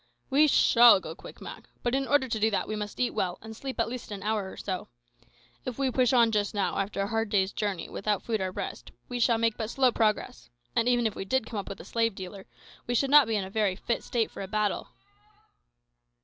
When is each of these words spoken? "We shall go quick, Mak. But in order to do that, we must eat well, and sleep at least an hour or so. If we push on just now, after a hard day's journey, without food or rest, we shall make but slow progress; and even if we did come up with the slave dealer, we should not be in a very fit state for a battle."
"We 0.31 0.47
shall 0.47 0.99
go 0.99 1.13
quick, 1.13 1.41
Mak. 1.41 1.69
But 1.83 1.93
in 1.93 2.07
order 2.07 2.27
to 2.27 2.39
do 2.39 2.49
that, 2.49 2.67
we 2.67 2.75
must 2.75 2.99
eat 2.99 3.11
well, 3.11 3.37
and 3.39 3.55
sleep 3.55 3.79
at 3.79 3.87
least 3.87 4.09
an 4.09 4.23
hour 4.23 4.49
or 4.49 4.57
so. 4.57 4.87
If 5.63 5.77
we 5.77 5.91
push 5.91 6.11
on 6.11 6.31
just 6.31 6.55
now, 6.55 6.79
after 6.79 7.01
a 7.01 7.07
hard 7.07 7.29
day's 7.29 7.51
journey, 7.51 7.87
without 7.87 8.23
food 8.23 8.41
or 8.41 8.49
rest, 8.49 8.91
we 9.09 9.19
shall 9.19 9.37
make 9.37 9.57
but 9.57 9.69
slow 9.69 9.91
progress; 9.91 10.49
and 10.75 10.87
even 10.89 11.05
if 11.05 11.13
we 11.13 11.23
did 11.25 11.45
come 11.45 11.59
up 11.59 11.69
with 11.69 11.77
the 11.77 11.85
slave 11.85 12.15
dealer, 12.15 12.47
we 12.87 12.95
should 12.95 13.11
not 13.11 13.27
be 13.27 13.35
in 13.35 13.43
a 13.43 13.51
very 13.51 13.75
fit 13.75 14.03
state 14.03 14.31
for 14.31 14.41
a 14.41 14.47
battle." 14.47 14.87